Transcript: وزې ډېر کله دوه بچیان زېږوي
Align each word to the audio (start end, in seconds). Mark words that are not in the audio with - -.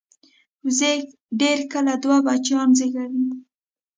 وزې 0.65 0.93
ډېر 1.41 1.59
کله 1.73 1.93
دوه 2.03 2.17
بچیان 2.25 2.69
زېږوي 2.77 3.11